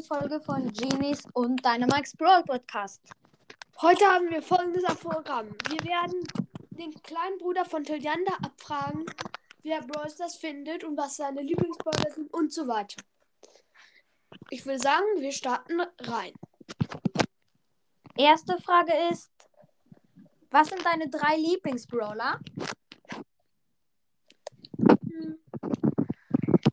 neuen 0.00 0.04
Folge 0.04 0.40
von 0.40 0.72
Genies 0.72 1.24
und 1.34 1.64
Dynamax 1.64 2.16
Brawl 2.16 2.42
Podcast. 2.44 3.02
Heute 3.80 4.04
haben 4.06 4.30
wir 4.30 4.42
folgendes 4.42 4.82
Programm. 4.96 5.48
Wir 5.68 5.84
werden 5.84 6.22
den 6.70 6.92
kleinen 7.02 7.38
Bruder 7.38 7.64
von 7.64 7.84
Tilliander 7.84 8.32
abfragen, 8.42 9.04
wie 9.62 9.70
er 9.70 9.82
Brawl 9.82 10.08
Stars 10.08 10.36
findet 10.36 10.84
und 10.84 10.96
was 10.96 11.16
seine 11.16 11.42
Lieblingsbrawler 11.42 12.10
sind 12.12 12.32
und 12.32 12.52
so 12.52 12.66
weiter. 12.66 13.02
Ich 14.50 14.64
will 14.64 14.78
sagen, 14.78 15.04
wir 15.18 15.32
starten 15.32 15.80
rein. 16.00 16.32
Erste 18.16 18.58
Frage 18.58 18.92
ist, 19.12 19.30
was 20.50 20.68
sind 20.68 20.84
deine 20.84 21.08
drei 21.08 21.36
Lieblingsbrawler? 21.36 22.40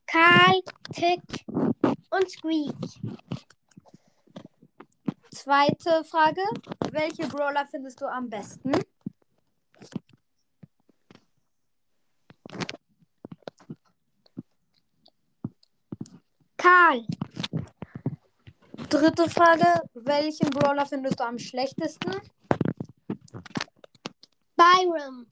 Karl, 0.06 0.62
Tick 0.94 1.47
und 2.18 2.30
Squeak. 2.30 2.76
Zweite 5.32 6.04
Frage, 6.04 6.42
welche 6.92 7.28
Brawler 7.28 7.66
findest 7.68 8.02
du 8.02 8.06
am 8.06 8.30
besten? 8.30 8.72
Karl, 16.58 17.06
Dritte 18.90 19.30
Frage, 19.30 19.82
welchen 19.94 20.50
Brawler 20.50 20.86
findest 20.86 21.20
du 21.20 21.24
am 21.26 21.38
schlechtesten? 21.38 22.22
Byron, 24.56 25.28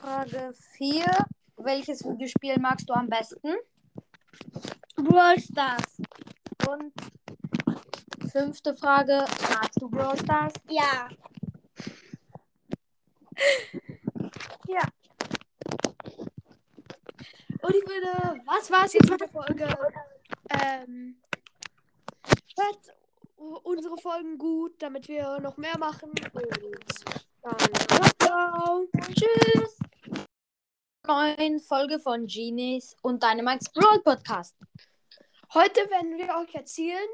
Frage 0.00 0.52
4, 0.76 1.04
welches 1.56 2.04
Videospiel 2.04 2.58
magst 2.58 2.88
du 2.88 2.94
am 2.94 3.08
besten? 3.08 3.56
Brawl 5.02 5.38
Stars. 5.38 6.00
Und 6.68 6.92
fünfte 8.30 8.74
Frage, 8.74 9.24
magst 9.50 9.80
du 9.80 9.88
Brawl 9.88 10.18
Stars? 10.18 10.52
Ja. 10.68 11.08
Ja. 14.68 14.82
Und 17.62 17.74
ich 17.74 17.86
würde, 17.88 18.40
was 18.44 18.70
war 18.70 18.84
es 18.84 18.92
jetzt 18.92 19.08
mit 19.08 19.20
der 19.20 19.28
Folge? 19.28 19.66
Ähm, 20.50 21.16
hört 22.56 22.78
unsere 23.64 23.96
Folgen 23.96 24.36
gut, 24.36 24.74
damit 24.82 25.08
wir 25.08 25.40
noch 25.40 25.56
mehr 25.56 25.78
machen. 25.78 26.10
Und 26.10 26.46
dann, 27.42 28.10
ciao. 28.20 28.86
Tschüss. 29.14 29.57
Neuen 31.18 31.58
Folge 31.58 31.98
von 31.98 32.26
Genies 32.26 32.94
und 33.00 33.22
Dynamax 33.22 33.72
Brawl 33.72 33.98
Podcast. 34.02 34.54
Heute 35.54 35.80
werden 35.88 36.18
wir 36.18 36.36
euch 36.36 36.54
erzählen, 36.54 37.08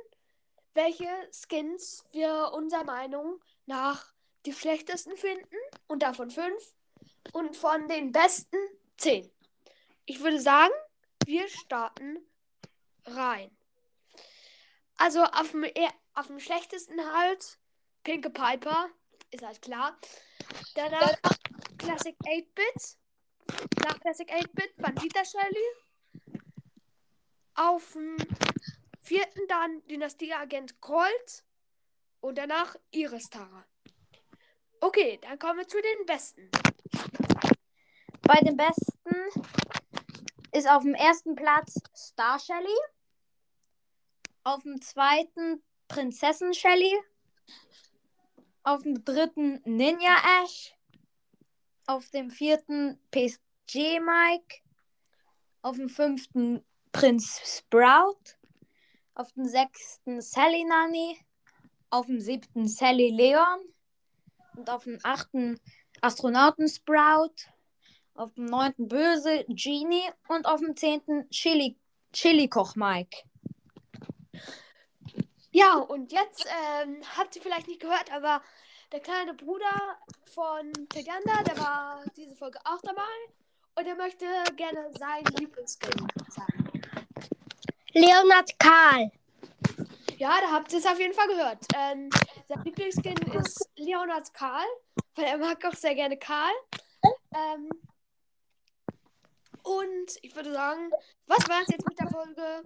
welche 0.75 1.06
Skins 1.31 2.05
wir 2.11 2.51
unserer 2.55 2.83
Meinung 2.83 3.41
nach 3.67 4.12
die 4.47 4.53
schlechtesten 4.53 5.17
finden. 5.17 5.55
Und 5.86 6.03
davon 6.03 6.33
fünf. 6.33 6.75
Und 7.33 7.56
von 7.56 7.86
den 7.86 8.11
besten 8.11 8.56
zehn. 8.97 9.31
Ich 10.06 10.20
würde 10.20 10.41
sagen, 10.41 10.75
wir 11.25 11.47
starten 11.47 12.19
rein. 13.06 13.56
Also 14.97 15.23
auf 15.23 15.53
dem, 15.53 15.62
eher- 15.62 15.95
auf 16.14 16.27
dem 16.27 16.41
schlechtesten 16.41 16.98
halt 17.14 17.61
Pinke 18.03 18.31
Piper. 18.31 18.89
Ist 19.31 19.45
halt 19.47 19.62
klar. 19.62 19.97
Danach 20.75 21.14
Classic 21.79 22.17
8-Bit. 22.27 22.97
Nach 23.84 23.98
Classic 24.00 24.31
8-Bit 24.31 24.77
Bandita 24.78 25.25
Shelly. 25.25 26.41
Auf 27.55 27.92
dem 27.92 28.17
vierten 29.01 29.47
dann 29.48 29.86
Dynastieagent 29.86 30.81
Colt. 30.81 31.45
Und 32.20 32.39
danach 32.39 32.77
Iris 32.91 33.28
Tara. 33.28 33.67
Okay, 34.81 35.19
dann 35.23 35.39
kommen 35.39 35.59
wir 35.59 35.69
zu 35.69 35.81
den 35.81 36.06
besten. 36.06 36.51
Bei 38.23 38.41
den 38.41 38.57
besten 38.57 39.42
ist 40.52 40.69
auf 40.69 40.83
dem 40.83 40.95
ersten 40.95 41.35
Platz 41.35 41.74
Star 41.95 42.39
Shelly. 42.39 42.79
Auf 44.42 44.63
dem 44.63 44.80
zweiten 44.80 45.63
Prinzessin 45.89 46.55
Shelly. 46.55 46.98
Auf 48.63 48.83
dem 48.83 49.05
dritten 49.05 49.61
Ninja 49.64 50.17
Ash. 50.42 50.73
Auf 51.86 52.11
dem 52.11 52.30
vierten 52.30 52.98
PSG 53.11 54.00
Mike. 54.00 54.61
Auf 55.62 55.77
dem 55.77 55.89
fünften 55.89 56.64
Prinz 56.92 57.40
Sprout. 57.45 58.36
Auf 59.14 59.33
dem 59.33 59.46
sechsten 59.46 60.20
Sally 60.20 60.64
Nani. 60.64 61.18
Auf 61.90 62.06
dem 62.06 62.20
siebten 62.20 62.68
Sally 62.68 63.11
Leon. 63.11 63.61
Und 64.56 64.70
auf 64.70 64.84
dem 64.84 64.98
achten 65.02 65.61
Astronauten 66.00 66.68
Sprout 66.68 67.34
auf 68.14 68.33
dem 68.34 68.46
9. 68.46 68.74
Böse 68.78 69.45
Genie 69.48 70.08
und 70.28 70.46
auf 70.46 70.61
dem 70.61 70.77
10. 70.77 71.28
Chili, 71.30 71.77
Chili 72.12 72.48
Koch 72.48 72.77
Mike. 72.77 73.18
Ja, 75.51 75.77
und 75.77 76.12
jetzt 76.12 76.46
ähm, 76.83 77.02
habt 77.16 77.36
ihr 77.36 77.42
vielleicht 77.42 77.68
nicht 77.68 77.80
gehört, 77.80 78.12
aber 78.12 78.42
der 78.92 79.00
kleine 79.00 79.34
Bruder 79.34 79.98
von 80.34 80.72
Teganda, 80.89 81.42
der 81.42 81.58
war 81.58 82.05
diese 82.17 82.34
Folge 82.36 82.58
auch 82.64 82.80
dabei 82.83 83.02
und 83.77 83.86
er 83.86 83.96
möchte 83.96 84.27
gerne 84.56 84.90
sein 84.98 85.24
Lieblingsskin 85.39 86.06
sagen. 86.28 86.70
Leonard 87.92 88.58
Karl. 88.58 89.11
Ja, 90.18 90.40
da 90.40 90.52
habt 90.52 90.72
ihr 90.72 90.78
es 90.78 90.86
auf 90.86 90.98
jeden 90.98 91.14
Fall 91.14 91.28
gehört. 91.28 91.64
Ähm, 91.77 92.11
sein 92.48 92.62
Lieblingsskin 92.64 93.17
ist 93.34 93.68
Leonard 93.77 94.33
Karl, 94.33 94.67
weil 95.16 95.24
er 95.24 95.39
mag 95.39 95.64
auch 95.64 95.74
sehr 95.74 95.95
gerne 95.95 96.16
Karl. 96.16 96.52
Ähm, 97.34 97.68
und 99.62 100.18
ich 100.22 100.34
würde 100.36 100.52
sagen, 100.52 100.90
was 101.27 101.48
war 101.48 101.62
es 101.62 101.68
jetzt 101.68 101.89
mit 101.89 101.98
der 101.98 102.11
Folge? 102.11 102.62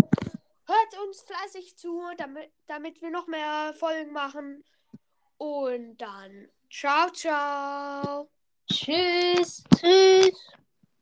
Hört 0.66 1.06
uns 1.06 1.22
fleißig 1.22 1.76
zu, 1.78 2.02
damit, 2.18 2.50
damit 2.66 3.00
wir 3.00 3.10
noch 3.10 3.26
mehr 3.26 3.72
Folgen 3.78 4.12
machen. 4.12 4.64
Und 5.38 5.96
dann 5.98 6.48
ciao, 6.70 7.10
ciao. 7.12 8.28
Tschüss. 8.70 9.64
Tschüss. 9.76 10.34